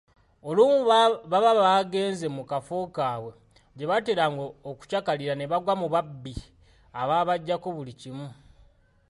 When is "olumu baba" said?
0.47-1.51